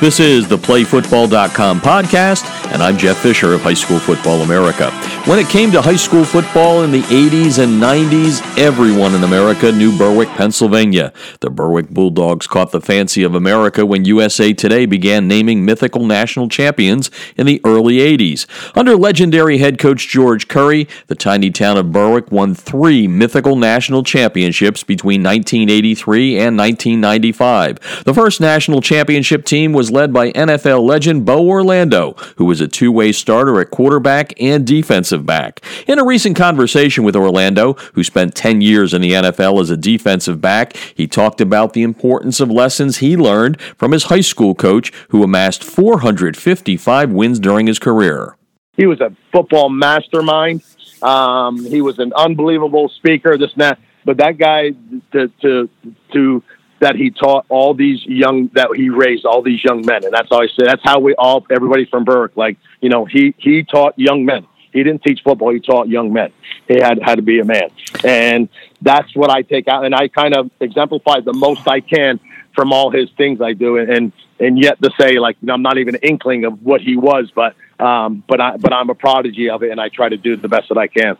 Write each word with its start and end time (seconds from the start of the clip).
This 0.00 0.20
is 0.20 0.46
the 0.46 0.56
PlayFootball.com 0.56 1.80
podcast, 1.80 2.44
and 2.72 2.84
I'm 2.84 2.96
Jeff 2.96 3.16
Fisher 3.16 3.52
of 3.52 3.62
High 3.62 3.74
School 3.74 3.98
Football 3.98 4.42
America. 4.42 4.90
When 5.28 5.38
it 5.38 5.50
came 5.50 5.70
to 5.72 5.82
high 5.82 5.96
school 5.96 6.24
football 6.24 6.84
in 6.84 6.90
the 6.90 7.02
80s 7.02 7.62
and 7.62 7.82
90s, 7.82 8.40
everyone 8.56 9.14
in 9.14 9.22
America 9.22 9.70
knew 9.70 9.94
Berwick, 9.98 10.30
Pennsylvania. 10.30 11.12
The 11.40 11.50
Berwick 11.50 11.90
Bulldogs 11.90 12.46
caught 12.46 12.72
the 12.72 12.80
fancy 12.80 13.24
of 13.24 13.34
America 13.34 13.84
when 13.84 14.06
USA 14.06 14.54
Today 14.54 14.86
began 14.86 15.28
naming 15.28 15.66
mythical 15.66 16.06
national 16.06 16.48
champions 16.48 17.10
in 17.36 17.44
the 17.44 17.60
early 17.62 17.98
80s. 17.98 18.46
Under 18.74 18.96
legendary 18.96 19.58
head 19.58 19.78
coach 19.78 20.08
George 20.08 20.48
Curry, 20.48 20.88
the 21.08 21.14
tiny 21.14 21.50
town 21.50 21.76
of 21.76 21.92
Berwick 21.92 22.32
won 22.32 22.54
three 22.54 23.06
mythical 23.06 23.54
national 23.54 24.04
championships 24.04 24.82
between 24.82 25.22
1983 25.22 26.38
and 26.38 26.56
1995. 26.56 28.04
The 28.04 28.14
first 28.14 28.40
national 28.40 28.80
championship 28.80 29.44
team 29.44 29.74
was 29.74 29.90
led 29.90 30.10
by 30.10 30.32
NFL 30.32 30.88
legend 30.88 31.26
Bo 31.26 31.46
Orlando, 31.46 32.14
who 32.36 32.46
was 32.46 32.62
a 32.62 32.66
two 32.66 32.90
way 32.90 33.12
starter 33.12 33.60
at 33.60 33.70
quarterback 33.70 34.32
and 34.40 34.66
defensive 34.66 35.17
back. 35.26 35.60
In 35.86 35.98
a 35.98 36.04
recent 36.04 36.36
conversation 36.36 37.04
with 37.04 37.16
Orlando, 37.16 37.74
who 37.94 38.04
spent 38.04 38.34
10 38.34 38.60
years 38.60 38.94
in 38.94 39.02
the 39.02 39.12
NFL 39.12 39.60
as 39.60 39.70
a 39.70 39.76
defensive 39.76 40.40
back, 40.40 40.76
he 40.76 41.06
talked 41.06 41.40
about 41.40 41.72
the 41.72 41.82
importance 41.82 42.40
of 42.40 42.50
lessons 42.50 42.98
he 42.98 43.16
learned 43.16 43.60
from 43.60 43.92
his 43.92 44.04
high 44.04 44.20
school 44.20 44.54
coach, 44.54 44.92
who 45.10 45.22
amassed 45.22 45.64
455 45.64 47.10
wins 47.10 47.38
during 47.38 47.66
his 47.66 47.78
career. 47.78 48.36
He 48.76 48.86
was 48.86 49.00
a 49.00 49.14
football 49.32 49.68
mastermind. 49.68 50.62
Um, 51.02 51.64
he 51.64 51.80
was 51.80 51.98
an 51.98 52.12
unbelievable 52.14 52.88
speaker. 52.88 53.36
This 53.36 53.52
and 53.52 53.62
that, 53.62 53.78
but 54.04 54.18
that 54.18 54.38
guy 54.38 54.70
to 55.12 55.28
to 55.42 55.68
to 56.12 56.42
that 56.80 56.94
he 56.96 57.10
taught 57.10 57.44
all 57.48 57.74
these 57.74 58.04
young 58.06 58.48
that 58.54 58.68
he 58.74 58.88
raised 58.88 59.24
all 59.24 59.42
these 59.42 59.62
young 59.64 59.84
men 59.84 60.04
and 60.04 60.12
that's 60.12 60.28
all 60.30 60.42
I 60.42 60.46
say 60.46 60.64
that's 60.64 60.82
how 60.84 61.00
we 61.00 61.14
all 61.14 61.44
everybody 61.50 61.86
from 61.86 62.04
Berwick 62.04 62.36
like 62.36 62.56
you 62.80 62.88
know 62.88 63.04
he 63.04 63.34
he 63.38 63.64
taught 63.64 63.98
young 63.98 64.24
men 64.24 64.46
he 64.72 64.82
didn't 64.82 65.02
teach 65.02 65.20
football. 65.22 65.52
He 65.52 65.60
taught 65.60 65.88
young 65.88 66.12
men. 66.12 66.32
He 66.66 66.80
had 66.80 67.00
had 67.02 67.16
to 67.16 67.22
be 67.22 67.40
a 67.40 67.44
man. 67.44 67.70
And 68.04 68.48
that's 68.82 69.14
what 69.14 69.30
I 69.30 69.42
take 69.42 69.68
out. 69.68 69.84
And 69.84 69.94
I 69.94 70.08
kind 70.08 70.36
of 70.36 70.50
exemplify 70.60 71.20
the 71.20 71.32
most 71.32 71.66
I 71.66 71.80
can 71.80 72.20
from 72.54 72.72
all 72.72 72.90
his 72.90 73.10
things 73.16 73.40
I 73.40 73.52
do. 73.52 73.78
And 73.78 74.12
and 74.40 74.62
yet 74.62 74.80
to 74.82 74.90
say 74.98 75.18
like 75.18 75.36
I'm 75.48 75.62
not 75.62 75.78
even 75.78 75.94
an 75.94 76.00
inkling 76.02 76.44
of 76.44 76.62
what 76.62 76.80
he 76.80 76.96
was 76.96 77.30
but 77.34 77.54
um 77.80 78.22
but 78.26 78.40
I 78.40 78.56
but 78.56 78.72
I'm 78.72 78.90
a 78.90 78.94
prodigy 78.94 79.50
of 79.50 79.62
it 79.62 79.70
and 79.70 79.80
I 79.80 79.88
try 79.88 80.08
to 80.08 80.16
do 80.16 80.36
the 80.36 80.48
best 80.48 80.68
that 80.68 80.78
I 80.78 80.86
can. 80.86 81.16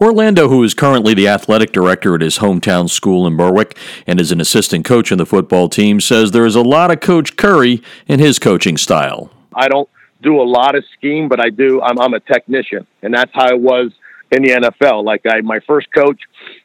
Orlando, 0.00 0.48
who 0.48 0.62
is 0.64 0.72
currently 0.72 1.12
the 1.12 1.28
athletic 1.28 1.72
director 1.72 2.14
at 2.14 2.22
his 2.22 2.38
hometown 2.38 2.88
school 2.88 3.26
in 3.26 3.36
Berwick 3.36 3.76
and 4.06 4.18
is 4.18 4.32
an 4.32 4.40
assistant 4.40 4.86
coach 4.86 5.12
in 5.12 5.18
the 5.18 5.26
football 5.26 5.68
team, 5.68 6.00
says 6.00 6.30
there 6.30 6.46
is 6.46 6.54
a 6.54 6.62
lot 6.62 6.90
of 6.90 7.00
Coach 7.00 7.36
Curry 7.36 7.82
in 8.06 8.18
his 8.18 8.38
coaching 8.38 8.78
style. 8.78 9.30
I 9.54 9.68
don't 9.68 9.90
do 10.22 10.40
a 10.40 10.44
lot 10.44 10.74
of 10.74 10.84
scheme, 10.96 11.28
but 11.28 11.40
I 11.40 11.50
do. 11.50 11.80
I'm, 11.80 11.98
I'm 11.98 12.14
a 12.14 12.20
technician, 12.20 12.86
and 13.02 13.14
that's 13.14 13.30
how 13.32 13.48
I 13.48 13.54
was 13.54 13.92
in 14.30 14.42
the 14.42 14.50
NFL. 14.50 15.04
Like 15.04 15.22
I, 15.26 15.40
my 15.40 15.60
first 15.66 15.88
coach, 15.94 16.20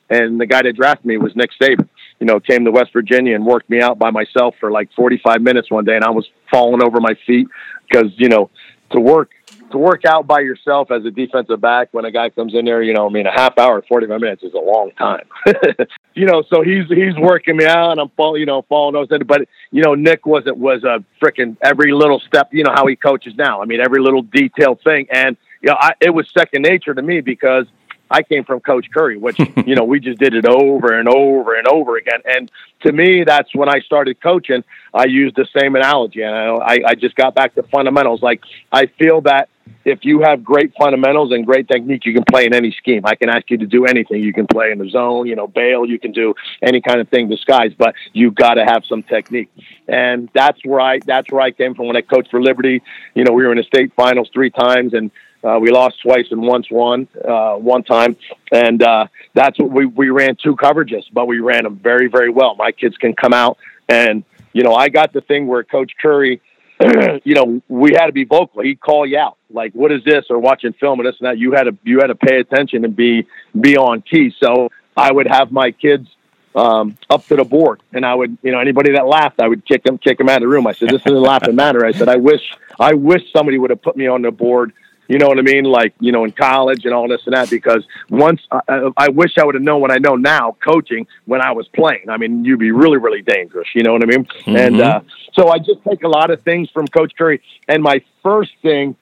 and 0.10 0.40
the 0.40 0.46
guy 0.46 0.62
that 0.62 0.76
drafted 0.76 1.06
me 1.06 1.18
was 1.18 1.36
Nick 1.36 1.52
Saban. 1.62 1.88
You 2.20 2.28
know, 2.28 2.40
came 2.40 2.64
to 2.64 2.72
West 2.72 2.94
Virginia 2.94 3.36
and 3.36 3.46
worked 3.46 3.70
me 3.70 3.82
out 3.82 4.00
by 4.00 4.10
myself 4.10 4.56
for 4.60 4.72
like 4.72 4.90
45 4.96 5.42
minutes 5.42 5.70
one 5.70 5.84
day, 5.84 5.96
and 5.96 6.04
I 6.04 6.12
was 6.12 6.26
falling 6.50 6.82
over 6.82 7.00
my 7.02 7.16
feet 7.28 7.48
because 7.90 8.12
you 8.18 8.30
know 8.30 8.50
to 8.92 9.00
work 9.00 9.32
to 9.76 9.80
work 9.80 10.06
out 10.06 10.26
by 10.26 10.40
yourself 10.40 10.90
as 10.90 11.04
a 11.04 11.12
defensive 11.12 11.60
back 11.60 11.90
when 11.92 12.06
a 12.06 12.12
guy 12.12 12.30
comes 12.30 12.54
in 12.56 12.64
there, 12.64 12.82
you 12.82 12.94
know, 12.94 13.06
I 13.06 13.12
mean, 13.12 13.28
a 13.28 13.32
half 13.32 13.58
hour, 13.58 13.84
45 13.88 14.22
minutes 14.22 14.44
is 14.44 14.54
a 14.54 14.58
long 14.58 14.92
time. 14.98 15.28
you 16.16 16.26
know, 16.26 16.44
so 16.50 16.62
he's, 16.62 16.88
he's 16.88 17.16
working 17.18 17.58
me 17.58 17.66
out 17.66 17.92
and 17.92 18.00
I'm 18.00 18.10
falling, 18.16 18.40
you 18.40 18.46
know, 18.46 18.62
falling 18.70 18.96
over. 18.96 19.24
But, 19.26 19.50
you 19.72 19.84
know, 19.84 19.94
Nick 19.94 20.26
wasn't, 20.26 20.58
was 20.58 20.84
a 20.86 21.04
freaking 21.22 21.58
every 21.62 21.92
little 21.92 22.22
step, 22.22 22.50
you 22.54 22.64
know, 22.64 22.72
how 22.74 22.88
he 22.88 22.96
coaches 22.96 23.34
now. 23.38 23.62
I 23.62 23.66
mean, 23.66 23.82
every 23.82 24.02
little 24.02 24.22
detailed 24.22 24.82
thing. 24.82 25.08
And, 25.12 25.36
you 25.62 25.70
know, 25.70 25.78
I, 25.78 25.92
it 26.00 26.12
was 26.12 26.26
second 26.38 26.62
nature 26.62 26.94
to 26.94 27.02
me 27.02 27.20
because 27.20 27.66
I 28.10 28.24
came 28.24 28.44
from 28.44 28.60
Coach 28.60 28.88
Curry, 28.94 29.18
which, 29.18 29.38
you 29.66 29.76
know, 29.76 29.84
we 29.84 30.00
just 30.00 30.20
did 30.20 30.34
it 30.34 30.46
over 30.48 30.98
and 30.98 31.10
over 31.10 31.56
and 31.56 31.68
over 31.68 31.98
again. 31.98 32.22
And 32.26 32.52
to 32.82 32.92
me, 32.92 33.24
that's 33.24 33.54
when 33.56 33.70
I 33.70 33.80
started 33.80 34.22
coaching. 34.22 34.64
I 34.94 35.06
used 35.06 35.36
the 35.36 35.48
same 35.58 35.76
analogy. 35.76 36.22
And 36.22 36.36
I, 36.36 36.80
I 36.88 36.96
just 36.96 37.16
got 37.16 37.36
back 37.36 37.56
to 37.56 37.64
fundamentals. 37.64 38.22
Like, 38.22 38.42
I 38.72 38.88
feel 38.88 39.22
that 39.22 39.50
if 39.84 40.04
you 40.04 40.22
have 40.22 40.44
great 40.44 40.74
fundamentals 40.78 41.32
and 41.32 41.46
great 41.46 41.68
technique, 41.68 42.06
you 42.06 42.14
can 42.14 42.24
play 42.24 42.46
in 42.46 42.54
any 42.54 42.72
scheme. 42.72 43.02
I 43.06 43.16
can 43.16 43.30
ask 43.30 43.50
you 43.50 43.58
to 43.60 43.68
do 43.68 43.86
anything. 43.86 44.22
You 44.22 44.34
can 44.34 44.48
play 44.48 44.72
in 44.72 44.80
the 44.80 44.90
zone, 44.90 45.28
you 45.28 45.36
know, 45.36 45.48
bail, 45.48 45.86
you 45.86 46.00
can 46.00 46.12
do 46.12 46.34
any 46.62 46.82
kind 46.82 47.00
of 47.00 47.10
thing 47.10 47.30
disguise, 47.30 47.72
but 47.78 47.94
you 48.14 48.32
got 48.32 48.56
to 48.56 48.66
have 48.66 48.84
some 48.86 49.04
technique. 49.04 49.52
And 49.88 50.30
that's 50.34 50.60
where 50.66 50.82
I, 50.82 51.00
that's 51.06 51.32
where 51.32 51.42
I 51.42 51.52
came 51.52 51.76
from 51.76 51.88
when 51.88 51.96
I 51.96 52.02
coached 52.02 52.32
for 52.32 52.42
Liberty. 52.42 52.82
You 53.14 53.24
know, 53.24 53.34
we 53.34 53.44
were 53.44 53.52
in 53.52 53.58
the 53.58 53.64
state 53.64 53.94
finals 53.96 54.30
three 54.34 54.50
times 54.50 54.94
and, 54.94 55.12
uh, 55.46 55.60
we 55.60 55.72
lost 55.72 56.02
twice 56.02 56.26
and 56.32 56.42
once 56.42 56.70
won 56.72 57.08
uh, 57.28 57.56
one 57.56 57.84
time, 57.84 58.18
and 58.52 58.82
uh, 58.82 59.08
that's 59.34 59.60
what 59.60 59.72
we 59.72 59.86
we 59.86 60.10
ran 60.10 60.36
two 60.36 60.56
coverages, 60.56 61.04
but 61.12 61.28
we 61.28 61.40
ran 61.40 61.64
them 61.64 61.76
very 61.76 62.08
very 62.08 62.30
well. 62.30 62.56
My 62.56 62.72
kids 62.72 62.98
can 62.98 63.14
come 63.14 63.34
out, 63.34 63.58
and 63.88 64.24
you 64.54 64.64
know 64.64 64.74
I 64.74 64.90
got 64.90 65.14
the 65.14 65.22
thing 65.22 65.48
where 65.48 65.64
Coach 65.64 65.94
Curry 66.02 66.42
you 67.24 67.36
know, 67.36 67.62
we 67.70 67.94
had 67.94 68.08
to 68.08 68.12
be 68.12 68.26
vocal. 68.26 68.62
He'd 68.62 68.82
call 68.82 69.06
you 69.06 69.18
out, 69.18 69.38
like, 69.50 69.74
"What 69.74 69.92
is 69.92 70.04
this?" 70.04 70.26
or 70.30 70.40
watching 70.40 70.74
film 70.74 71.00
and 71.00 71.08
this 71.08 71.16
and 71.20 71.28
that. 71.28 71.38
You 71.38 71.54
had 71.54 71.64
to 71.64 71.78
you 71.84 72.00
had 72.00 72.08
to 72.08 72.16
pay 72.16 72.40
attention 72.40 72.84
and 72.84 72.96
be 72.96 73.28
be 73.60 73.78
on 73.78 74.02
key. 74.02 74.34
So 74.38 74.72
I 74.98 75.12
would 75.12 75.28
have 75.28 75.52
my 75.52 75.72
kids 75.72 76.10
um, 76.54 76.98
up 77.10 77.26
to 77.28 77.38
the 77.38 77.46
board, 77.46 77.82
and 77.94 78.06
I 78.06 78.14
would, 78.14 78.38
you 78.42 78.52
know, 78.52 78.60
anybody 78.60 78.92
that 78.94 79.08
laughed, 79.08 79.40
I 79.40 79.48
would 79.48 79.66
kick 79.66 79.84
them 79.84 79.98
kick 79.98 80.18
them 80.18 80.28
out 80.28 80.38
of 80.38 80.42
the 80.42 80.48
room. 80.50 80.68
I 80.68 80.74
said, 80.74 80.90
"This 80.90 81.02
isn't 81.06 81.22
laughing 81.22 81.56
matter." 81.56 81.86
I 81.86 81.94
said, 81.94 82.10
"I 82.10 82.18
wish 82.18 82.42
I 82.78 82.94
wish 82.94 83.22
somebody 83.32 83.58
would 83.58 83.70
have 83.70 83.82
put 83.82 83.96
me 83.96 84.08
on 84.08 84.22
the 84.22 84.32
board." 84.32 84.74
You 85.08 85.20
know 85.20 85.28
what 85.28 85.38
I 85.38 85.42
mean? 85.42 85.66
Like, 85.66 85.94
you 86.00 86.12
know, 86.12 86.24
in 86.24 86.32
college 86.32 86.86
and 86.86 86.94
all 86.94 87.08
this 87.08 87.22
and 87.26 87.36
that, 87.36 87.50
because 87.50 87.86
once 88.10 88.42
I, 88.52 88.92
I 88.98 89.10
wish 89.10 89.38
I 89.38 89.46
would 89.46 89.56
have 89.56 89.64
known 89.64 89.82
what 89.82 89.92
I 89.92 89.98
know 89.98 90.16
now 90.16 90.58
coaching 90.64 91.08
when 91.26 91.42
I 91.42 91.52
was 91.52 91.68
playing. 91.68 92.10
I 92.10 92.18
mean, 92.18 92.44
you'd 92.46 92.60
be 92.60 92.72
really, 92.72 92.98
really 92.98 93.22
dangerous. 93.22 93.68
You 93.76 93.84
know 93.84 93.94
what 93.94 94.04
I 94.04 94.08
mean? 94.08 94.26
Mm-hmm. 94.26 94.56
And, 94.56 94.82
uh, 94.82 95.02
so 95.34 95.50
I 95.50 95.60
just 95.60 95.84
take 95.88 96.04
a 96.04 96.08
lot 96.08 96.32
of 96.32 96.42
things 96.44 96.70
from 96.70 96.88
Coach 96.88 97.14
Curry. 97.18 97.42
And 97.68 97.84
my 97.84 98.02
first 98.24 98.52
thing, 98.62 98.96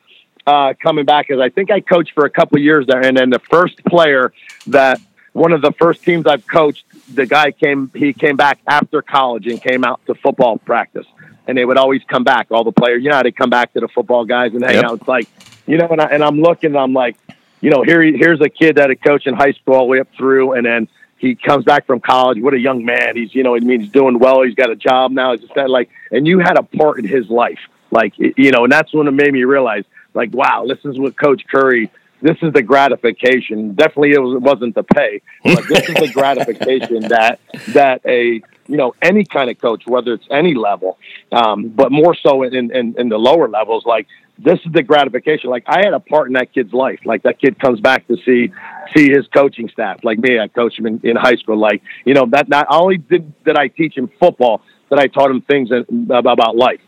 uh, 0.45 0.73
coming 0.81 1.05
back 1.05 1.27
is 1.29 1.39
I 1.39 1.49
think 1.49 1.71
I 1.71 1.79
coached 1.79 2.13
for 2.13 2.25
a 2.25 2.29
couple 2.29 2.57
of 2.57 2.63
years 2.63 2.85
there. 2.87 3.05
And 3.05 3.15
then 3.15 3.29
the 3.29 3.39
first 3.39 3.83
player 3.85 4.33
that 4.67 4.99
one 5.31 5.51
of 5.51 5.61
the 5.61 5.71
first 5.73 6.03
teams 6.03 6.25
I've 6.25 6.45
coached, 6.45 6.85
the 7.11 7.25
guy 7.25 7.51
came, 7.51 7.91
he 7.93 8.13
came 8.13 8.35
back 8.35 8.59
after 8.67 9.01
college 9.01 9.47
and 9.47 9.61
came 9.61 9.83
out 9.83 10.01
to 10.07 10.15
football 10.15 10.57
practice 10.57 11.05
and 11.47 11.57
they 11.57 11.65
would 11.65 11.77
always 11.77 12.01
come 12.07 12.23
back. 12.23 12.47
All 12.51 12.63
the 12.63 12.71
players, 12.71 13.03
you 13.03 13.09
know, 13.09 13.17
how 13.17 13.23
they 13.23 13.31
come 13.31 13.49
back 13.49 13.73
to 13.73 13.79
the 13.79 13.87
football 13.87 14.25
guys 14.25 14.53
and 14.53 14.63
hang 14.63 14.75
yep. 14.75 14.85
out. 14.85 14.99
It's 14.99 15.07
like, 15.07 15.27
you 15.67 15.77
know, 15.77 15.87
and, 15.87 16.01
I, 16.01 16.05
and 16.05 16.23
I'm 16.23 16.39
looking, 16.39 16.71
and 16.71 16.77
I'm 16.77 16.93
like, 16.93 17.17
you 17.61 17.69
know, 17.69 17.83
here 17.83 18.01
here's 18.01 18.41
a 18.41 18.49
kid 18.49 18.75
that 18.75 18.89
a 18.89 18.95
coach 18.95 19.25
in 19.25 19.33
high 19.33 19.53
school 19.53 19.75
all 19.75 19.85
the 19.85 19.91
way 19.91 19.99
up 19.99 20.09
through, 20.17 20.53
and 20.53 20.65
then 20.65 20.87
he 21.17 21.35
comes 21.35 21.63
back 21.63 21.85
from 21.85 22.01
college. 22.01 22.41
What 22.41 22.53
a 22.53 22.59
young 22.59 22.83
man! 22.83 23.15
He's, 23.15 23.33
you 23.33 23.43
know, 23.43 23.55
I 23.55 23.59
mean, 23.59 23.81
he's 23.81 23.91
doing 23.91 24.19
well. 24.19 24.41
He's 24.41 24.55
got 24.55 24.69
a 24.69 24.75
job 24.75 25.11
now. 25.11 25.31
It's 25.31 25.43
just 25.43 25.55
that, 25.55 25.69
like, 25.69 25.89
and 26.11 26.27
you 26.27 26.39
had 26.39 26.57
a 26.57 26.63
part 26.63 26.99
in 26.99 27.07
his 27.07 27.29
life, 27.29 27.59
like, 27.89 28.13
you 28.17 28.51
know, 28.51 28.63
and 28.63 28.71
that's 28.71 28.93
when 28.93 29.07
it 29.07 29.11
made 29.11 29.31
me 29.31 29.45
realize, 29.45 29.85
like, 30.13 30.33
wow, 30.33 30.65
this 30.67 30.79
is 30.83 30.99
what 30.99 31.17
Coach 31.17 31.45
Curry. 31.47 31.89
This 32.23 32.37
is 32.41 32.53
the 32.53 32.63
gratification. 32.63 33.75
Definitely, 33.75 34.13
it, 34.13 34.19
was, 34.19 34.41
wasn't 34.41 34.75
the 34.75 34.83
pay, 34.83 35.21
but 35.43 35.67
this 35.67 35.89
is 35.89 35.95
the 35.95 36.09
gratification 36.13 37.01
that 37.09 37.41
that 37.73 37.99
a 38.05 38.41
you 38.67 38.77
know 38.77 38.95
any 39.01 39.25
kind 39.25 39.49
of 39.49 39.59
coach, 39.59 39.83
whether 39.85 40.13
it's 40.13 40.25
any 40.31 40.53
level, 40.53 40.97
um, 41.33 41.67
but 41.67 41.91
more 41.91 42.15
so 42.15 42.43
in, 42.43 42.73
in 42.73 42.95
in 42.97 43.09
the 43.09 43.17
lower 43.17 43.49
levels, 43.49 43.85
like 43.85 44.07
this 44.39 44.57
is 44.65 44.71
the 44.71 44.83
gratification. 44.83 45.49
Like 45.49 45.65
I 45.67 45.79
had 45.79 45.93
a 45.93 45.99
part 45.99 46.27
in 46.27 46.33
that 46.33 46.53
kid's 46.53 46.71
life. 46.71 46.99
Like 47.03 47.23
that 47.23 47.41
kid 47.41 47.59
comes 47.59 47.81
back 47.81 48.07
to 48.07 48.15
see 48.25 48.53
see 48.95 49.09
his 49.09 49.27
coaching 49.27 49.67
staff. 49.67 49.99
Like 50.05 50.17
me, 50.17 50.39
I 50.39 50.47
coached 50.47 50.79
him 50.79 50.85
in, 50.85 51.01
in 51.03 51.17
high 51.17 51.35
school. 51.35 51.57
Like 51.57 51.81
you 52.05 52.13
know 52.13 52.25
that 52.31 52.47
not 52.47 52.67
only 52.69 52.99
did 52.99 53.33
that 53.43 53.57
I 53.57 53.67
teach 53.67 53.97
him 53.97 54.09
football, 54.17 54.61
that 54.89 54.97
I 54.97 55.07
taught 55.07 55.29
him 55.29 55.41
things 55.41 55.71
about 56.09 56.55
life. 56.55 56.79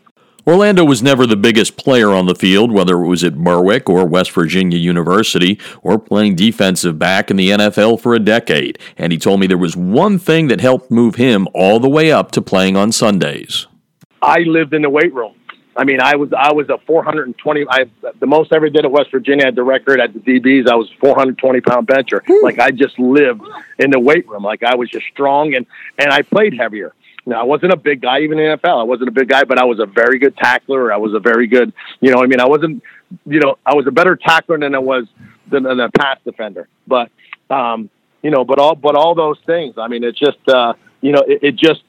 Orlando 0.46 0.84
was 0.84 1.02
never 1.02 1.26
the 1.26 1.36
biggest 1.36 1.76
player 1.76 2.12
on 2.12 2.26
the 2.26 2.34
field, 2.34 2.70
whether 2.70 3.02
it 3.02 3.08
was 3.08 3.24
at 3.24 3.36
Berwick 3.36 3.90
or 3.90 4.06
West 4.06 4.30
Virginia 4.30 4.78
University 4.78 5.58
or 5.82 5.98
playing 5.98 6.36
defensive 6.36 7.00
back 7.00 7.32
in 7.32 7.36
the 7.36 7.50
NFL 7.50 8.00
for 8.00 8.14
a 8.14 8.20
decade. 8.20 8.78
And 8.96 9.12
he 9.12 9.18
told 9.18 9.40
me 9.40 9.48
there 9.48 9.58
was 9.58 9.76
one 9.76 10.20
thing 10.20 10.46
that 10.46 10.60
helped 10.60 10.88
move 10.88 11.16
him 11.16 11.48
all 11.52 11.80
the 11.80 11.88
way 11.88 12.12
up 12.12 12.30
to 12.32 12.40
playing 12.40 12.76
on 12.76 12.92
Sundays. 12.92 13.66
I 14.22 14.40
lived 14.40 14.72
in 14.72 14.82
the 14.82 14.90
weight 14.90 15.12
room. 15.12 15.34
I 15.76 15.84
mean, 15.84 16.00
I 16.00 16.14
was 16.14 16.32
I 16.32 16.52
was 16.52 16.68
a 16.70 16.78
420. 16.86 17.66
I 17.68 17.84
the 18.18 18.26
most 18.26 18.52
I 18.52 18.56
ever 18.56 18.70
did 18.70 18.84
at 18.84 18.90
West 18.90 19.10
Virginia. 19.10 19.44
I 19.44 19.48
had 19.48 19.56
the 19.56 19.62
record 19.62 20.00
at 20.00 20.14
the 20.14 20.20
DBs. 20.20 20.68
I 20.68 20.74
was 20.74 20.90
420 21.00 21.60
pound 21.60 21.86
bencher. 21.86 22.22
Like 22.42 22.58
I 22.58 22.70
just 22.70 22.98
lived 22.98 23.42
in 23.78 23.90
the 23.90 24.00
weight 24.00 24.26
room. 24.28 24.44
Like 24.44 24.62
I 24.62 24.76
was 24.76 24.88
just 24.88 25.06
strong 25.12 25.54
and 25.54 25.66
and 25.98 26.10
I 26.10 26.22
played 26.22 26.56
heavier. 26.56 26.94
Now 27.26 27.40
I 27.40 27.44
wasn't 27.44 27.72
a 27.72 27.76
big 27.76 28.00
guy 28.00 28.20
even 28.20 28.38
in 28.38 28.50
the 28.50 28.56
NFL. 28.56 28.80
I 28.80 28.84
wasn't 28.84 29.08
a 29.08 29.12
big 29.12 29.28
guy, 29.28 29.44
but 29.44 29.58
I 29.58 29.64
was 29.64 29.80
a 29.80 29.86
very 29.86 30.18
good 30.18 30.36
tackler. 30.36 30.92
I 30.92 30.96
was 30.96 31.12
a 31.12 31.20
very 31.20 31.46
good, 31.46 31.72
you 32.00 32.12
know. 32.12 32.22
I 32.22 32.26
mean, 32.26 32.40
I 32.40 32.46
wasn't, 32.46 32.82
you 33.26 33.40
know, 33.40 33.58
I 33.66 33.74
was 33.74 33.86
a 33.86 33.90
better 33.90 34.16
tackler 34.16 34.58
than 34.58 34.74
I 34.74 34.78
was 34.78 35.06
than, 35.50 35.64
than 35.64 35.80
a 35.80 35.90
pass 35.90 36.18
defender. 36.24 36.68
But 36.86 37.10
um, 37.50 37.90
you 38.22 38.30
know, 38.30 38.44
but 38.44 38.58
all 38.58 38.76
but 38.76 38.94
all 38.94 39.14
those 39.14 39.38
things. 39.44 39.74
I 39.76 39.88
mean, 39.88 40.04
it's 40.04 40.18
just 40.18 40.38
uh, 40.48 40.74
you 41.00 41.12
know, 41.12 41.24
it, 41.26 41.40
it 41.42 41.56
just 41.56 41.82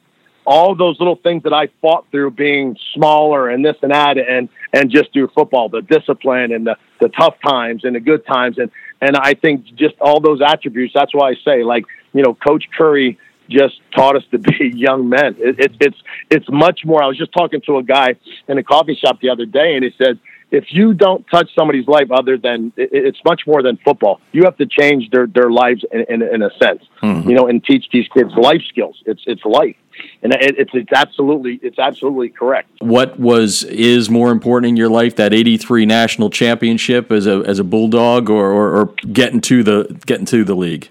all 0.45 0.75
those 0.75 0.98
little 1.00 1.18
things 1.18 1.44
that 1.44 1.54
I 1.54 1.68
fought 1.81 2.06
through 2.10 2.31
being 2.31 2.78
smaller 2.94 3.50
and 3.50 3.63
this 3.63 3.75
and 3.81 3.92
that 3.92 4.18
and 4.18 4.50
and 4.74 4.90
just 4.90 5.12
through 5.13 5.28
football, 5.36 5.69
the 5.69 5.81
discipline 5.81 6.54
and 6.54 6.66
the, 6.66 6.78
the 7.01 7.10
tough 7.10 7.36
times 7.45 7.83
and 7.83 7.95
the 7.95 8.00
good 8.00 8.25
times 8.25 8.57
and 8.57 8.72
and 9.01 9.16
I 9.16 9.33
think 9.33 9.66
just 9.75 9.95
all 10.00 10.19
those 10.19 10.42
attributes. 10.42 10.94
That's 10.94 11.13
why 11.13 11.31
I 11.31 11.36
say 11.44 11.63
like 11.63 11.86
you 12.13 12.24
know 12.24 12.33
Coach 12.33 12.66
Curry 12.75 13.19
just 13.50 13.80
taught 13.96 14.16
us 14.16 14.24
to 14.32 14.38
be 14.38 14.72
young 14.76 15.10
men. 15.10 15.36
It, 15.40 15.60
it, 15.60 15.72
it's 15.80 15.98
it's 16.30 16.50
much 16.50 16.82
more. 16.86 17.04
I 17.04 17.08
was 17.08 17.18
just 17.18 17.34
talking 17.34 17.62
to 17.62 17.78
a 17.78 17.84
guy 17.84 18.16
in 18.48 18.58
a 18.58 18.64
coffee 18.64 18.96
shop 18.96 19.20
the 19.22 19.30
other 19.30 19.46
day, 19.46 19.76
and 19.76 19.84
he 19.84 19.94
said 19.98 20.20
if 20.52 20.66
you 20.70 20.94
don't 20.94 21.26
touch 21.28 21.54
somebody's 21.54 21.88
life 21.88 22.10
other 22.12 22.38
than 22.38 22.72
it's 22.78 23.20
much 23.26 23.46
more 23.46 23.62
than 23.62 23.78
football. 23.78 24.22
You 24.32 24.44
have 24.44 24.58
to 24.58 24.66
change 24.66 25.10
their 25.10 25.28
their 25.28 25.50
lives 25.50 25.84
in, 25.92 26.06
in, 26.10 26.22
in 26.22 26.42
a 26.42 26.50
sense, 26.58 26.84
mm-hmm. 27.02 27.30
you 27.30 27.36
know, 27.36 27.48
and 27.48 27.64
teach 27.64 27.90
these 27.92 28.08
kids 28.08 28.34
life 28.36 28.62
skills. 28.70 29.02
It's 29.06 29.24
it's 29.28 29.44
life, 29.44 29.76
and 30.24 30.34
it's 30.40 30.72
it's 30.74 30.92
absolutely 30.94 31.60
it's 31.62 31.80
absolutely 31.80 32.30
correct. 32.30 32.70
What 32.80 33.20
was 33.20 33.64
is 33.64 34.10
more 34.10 34.32
important 34.32 34.70
in 34.70 34.78
your 34.78 34.90
life 34.90 35.16
that 35.18 35.34
'83 35.34 35.86
national 35.86 36.30
championship 36.30 37.12
as 37.12 37.28
a 37.28 37.44
as 37.46 37.60
a 37.60 37.64
bulldog, 37.64 38.30
or, 38.30 38.52
or, 38.52 38.78
or 38.78 38.86
getting 39.12 39.42
to 39.42 39.64
the 39.64 40.02
getting 40.06 40.26
to 40.28 40.44
the 40.44 40.56
league? 40.56 40.90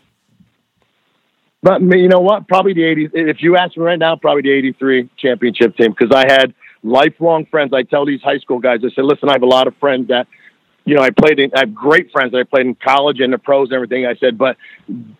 But 1.67 1.83
you 1.83 2.07
know 2.07 2.21
what? 2.21 2.47
Probably 2.47 2.75
the 2.75 2.83
'80s. 2.83 3.11
If 3.13 3.43
you 3.43 3.57
ask 3.57 3.77
me 3.77 3.83
right 3.83 3.99
now, 3.99 4.15
probably 4.15 4.43
the 4.43 4.53
'83 4.53 5.11
championship 5.19 5.77
team 5.77 5.91
because 5.91 6.15
I 6.15 6.31
had 6.31 6.55
lifelong 6.85 7.45
friends. 7.47 7.73
I 7.75 7.83
tell 7.83 8.07
these 8.07 8.23
high 8.23 8.39
school 8.39 8.61
guys, 8.61 8.79
I 8.85 8.91
said, 8.95 9.05
listen, 9.05 9.29
I 9.29 9.33
have 9.33 9.43
a 9.43 9.47
lot 9.47 9.67
of 9.67 9.75
friends 9.79 10.07
that, 10.07 10.29
you 10.85 10.95
know, 10.95 11.03
I 11.03 11.11
played 11.11 11.41
in, 11.41 11.51
I 11.57 11.61
have 11.61 11.75
great 11.75 12.13
friends 12.13 12.31
that 12.31 12.39
I 12.39 12.45
played 12.45 12.67
in 12.67 12.77
college 12.77 13.19
and 13.19 13.33
the 13.33 13.39
pros 13.39 13.71
and 13.71 13.75
everything. 13.75 14.07
I 14.07 14.15
said, 14.15 14.39
but 14.39 14.57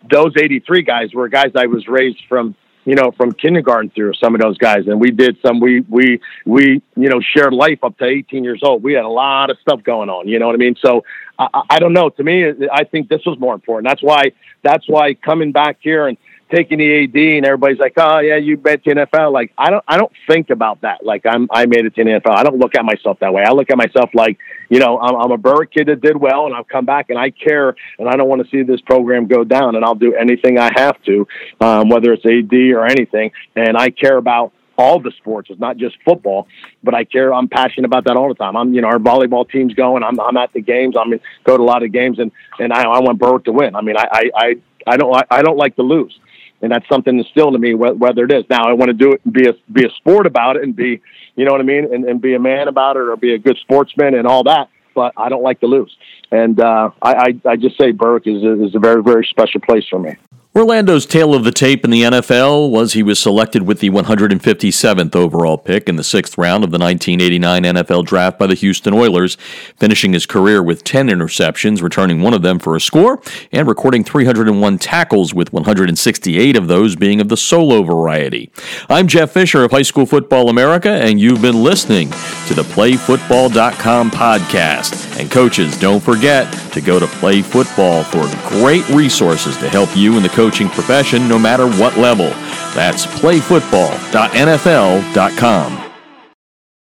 those 0.09 0.31
83 0.37 0.83
guys 0.83 1.13
were 1.13 1.27
guys 1.27 1.51
I 1.53 1.65
was 1.65 1.85
raised 1.89 2.23
from, 2.29 2.55
you 2.85 2.95
know, 2.95 3.11
from 3.17 3.33
kindergarten 3.33 3.89
through 3.89 4.13
some 4.13 4.33
of 4.33 4.39
those 4.39 4.57
guys. 4.57 4.87
And 4.87 5.01
we 5.01 5.11
did 5.11 5.37
some, 5.45 5.59
we, 5.59 5.81
we, 5.81 6.21
we, 6.45 6.81
you 6.95 7.09
know, 7.09 7.19
shared 7.35 7.51
life 7.51 7.79
up 7.83 7.97
to 7.97 8.05
18 8.05 8.45
years 8.45 8.61
old. 8.63 8.81
We 8.83 8.93
had 8.93 9.03
a 9.03 9.09
lot 9.09 9.49
of 9.49 9.57
stuff 9.59 9.83
going 9.83 10.09
on, 10.09 10.29
you 10.29 10.39
know 10.39 10.47
what 10.47 10.55
I 10.55 10.59
mean? 10.59 10.77
So 10.81 11.03
I, 11.37 11.63
I 11.71 11.79
don't 11.79 11.91
know. 11.91 12.09
To 12.09 12.23
me, 12.23 12.45
I 12.71 12.85
think 12.85 13.09
this 13.09 13.25
was 13.25 13.37
more 13.37 13.53
important. 13.53 13.89
That's 13.89 14.01
why, 14.01 14.31
that's 14.63 14.87
why 14.87 15.13
coming 15.15 15.51
back 15.51 15.79
here 15.81 16.07
and, 16.07 16.17
taking 16.53 16.77
the 16.77 17.03
AD 17.03 17.15
and 17.15 17.45
everybody's 17.45 17.79
like, 17.79 17.93
oh 17.97 18.19
yeah, 18.19 18.37
you 18.37 18.57
bet 18.57 18.83
to 18.83 18.91
NFL. 18.91 19.31
Like 19.31 19.51
I 19.57 19.69
don't, 19.69 19.83
I 19.87 19.97
don't 19.97 20.11
think 20.27 20.49
about 20.49 20.81
that. 20.81 21.05
Like 21.05 21.25
I'm, 21.25 21.47
I 21.51 21.65
made 21.65 21.85
it 21.85 21.95
to 21.95 22.03
the 22.03 22.09
NFL. 22.09 22.35
I 22.35 22.43
don't 22.43 22.57
look 22.57 22.75
at 22.75 22.85
myself 22.85 23.19
that 23.19 23.33
way. 23.33 23.43
I 23.43 23.51
look 23.51 23.69
at 23.69 23.77
myself 23.77 24.09
like, 24.13 24.37
you 24.69 24.79
know, 24.79 24.99
I'm, 24.99 25.15
I'm 25.15 25.31
a 25.31 25.37
Berwick 25.37 25.71
kid 25.71 25.87
that 25.87 26.01
did 26.01 26.15
well 26.17 26.45
and 26.45 26.55
I've 26.55 26.67
come 26.67 26.85
back 26.85 27.09
and 27.09 27.19
I 27.19 27.31
care 27.31 27.75
and 27.99 28.07
I 28.07 28.15
don't 28.15 28.29
want 28.29 28.43
to 28.43 28.49
see 28.49 28.63
this 28.63 28.81
program 28.81 29.27
go 29.27 29.43
down 29.43 29.75
and 29.75 29.83
I'll 29.83 29.95
do 29.95 30.13
anything 30.13 30.57
I 30.57 30.71
have 30.75 31.01
to, 31.03 31.27
um, 31.59 31.89
whether 31.89 32.13
it's 32.13 32.25
AD 32.25 32.53
or 32.53 32.85
anything. 32.85 33.31
And 33.55 33.77
I 33.77 33.89
care 33.89 34.17
about 34.17 34.53
all 34.77 34.99
the 34.99 35.11
sports. 35.17 35.49
It's 35.49 35.59
not 35.59 35.77
just 35.77 35.97
football, 36.05 36.47
but 36.83 36.93
I 36.93 37.03
care. 37.03 37.33
I'm 37.33 37.47
passionate 37.47 37.87
about 37.87 38.05
that 38.05 38.15
all 38.15 38.29
the 38.29 38.35
time. 38.35 38.55
I'm, 38.55 38.73
you 38.73 38.81
know, 38.81 38.87
our 38.87 38.99
volleyball 38.99 39.49
team's 39.49 39.73
going. 39.73 40.03
I'm, 40.03 40.19
I'm 40.19 40.37
at 40.37 40.53
the 40.53 40.61
games. 40.61 40.95
I'm 40.95 41.09
mean, 41.09 41.19
go 41.43 41.57
to 41.57 41.63
a 41.63 41.65
lot 41.65 41.81
of 41.81 41.91
games, 41.91 42.19
and 42.19 42.31
and 42.59 42.71
I, 42.71 42.83
I 42.83 42.99
want 42.99 43.17
Berwick 43.17 43.45
to 43.45 43.51
win. 43.51 43.75
I 43.75 43.81
mean, 43.81 43.97
I, 43.97 44.29
I, 44.35 44.55
I 44.85 44.97
don't, 44.97 45.25
I 45.31 45.41
don't 45.41 45.57
like 45.57 45.75
to 45.77 45.81
lose 45.81 46.17
and 46.61 46.71
that's 46.71 46.87
something 46.89 47.17
instilled 47.17 47.55
in 47.55 47.61
me. 47.61 47.73
Whether 47.73 48.25
it 48.25 48.31
is 48.31 48.45
now, 48.49 48.63
I 48.67 48.73
want 48.73 48.89
to 48.89 48.93
do 48.93 49.13
it 49.13 49.21
and 49.23 49.33
be 49.33 49.47
a 49.47 49.53
be 49.71 49.85
a 49.85 49.89
sport 49.91 50.25
about 50.25 50.57
it, 50.57 50.63
and 50.63 50.75
be, 50.75 51.01
you 51.35 51.45
know 51.45 51.51
what 51.51 51.61
I 51.61 51.65
mean, 51.65 51.93
and, 51.93 52.05
and 52.05 52.21
be 52.21 52.33
a 52.33 52.39
man 52.39 52.67
about 52.67 52.97
it, 52.97 53.01
or 53.01 53.15
be 53.15 53.33
a 53.33 53.37
good 53.37 53.57
sportsman 53.57 54.15
and 54.15 54.27
all 54.27 54.43
that. 54.43 54.69
But 54.95 55.13
I 55.15 55.29
don't 55.29 55.43
like 55.43 55.59
to 55.59 55.67
lose, 55.67 55.95
and 56.31 56.59
uh, 56.59 56.89
I, 57.01 57.13
I 57.13 57.51
I 57.51 57.55
just 57.55 57.77
say 57.77 57.91
Berwick 57.91 58.25
is 58.25 58.43
a, 58.43 58.63
is 58.65 58.75
a 58.75 58.79
very 58.79 59.03
very 59.03 59.27
special 59.29 59.61
place 59.61 59.85
for 59.89 59.99
me. 59.99 60.15
Orlando's 60.57 61.05
tale 61.05 61.35
of 61.35 61.43
the 61.43 61.51
tape 61.51 61.85
in 61.85 61.91
the 61.91 62.01
NFL 62.01 62.71
was 62.71 62.93
he 62.93 63.03
was 63.03 63.19
selected 63.19 63.67
with 63.67 63.79
the 63.79 63.91
157th 63.91 65.15
overall 65.15 65.59
pick 65.59 65.87
in 65.87 65.97
the 65.97 66.03
sixth 66.03 66.35
round 66.35 66.63
of 66.63 66.71
the 66.71 66.79
1989 66.79 67.61
NFL 67.61 68.03
Draft 68.05 68.39
by 68.39 68.47
the 68.47 68.55
Houston 68.55 68.91
Oilers, 68.91 69.37
finishing 69.75 70.13
his 70.13 70.25
career 70.25 70.63
with 70.63 70.83
10 70.83 71.09
interceptions, 71.09 71.83
returning 71.83 72.23
one 72.23 72.33
of 72.33 72.41
them 72.41 72.57
for 72.57 72.75
a 72.75 72.81
score, 72.81 73.21
and 73.51 73.67
recording 73.67 74.03
301 74.03 74.79
tackles, 74.79 75.31
with 75.31 75.53
168 75.53 76.55
of 76.55 76.67
those 76.67 76.95
being 76.95 77.21
of 77.21 77.29
the 77.29 77.37
solo 77.37 77.83
variety. 77.83 78.51
I'm 78.89 79.07
Jeff 79.07 79.29
Fisher 79.29 79.63
of 79.63 79.69
High 79.69 79.83
School 79.83 80.07
Football 80.07 80.49
America, 80.49 80.89
and 80.89 81.19
you've 81.19 81.43
been 81.43 81.61
listening 81.61 82.09
to 82.47 82.55
the 82.55 82.63
PlayFootball.com 82.63 84.09
podcast. 84.09 85.06
And 85.17 85.31
coaches, 85.31 85.79
don't 85.79 86.03
forget 86.03 86.53
to 86.73 86.81
go 86.81 86.99
to 86.99 87.07
Play 87.07 87.41
Football 87.41 88.03
for 88.03 88.27
great 88.49 88.87
resources 88.89 89.57
to 89.57 89.67
help 89.67 89.97
you 89.97 90.15
in 90.15 90.23
the 90.23 90.29
coaching 90.29 90.69
profession 90.69 91.27
no 91.27 91.39
matter 91.39 91.67
what 91.67 91.97
level. 91.97 92.29
That's 92.75 93.07
playfootball.nfl.com. 93.07 95.86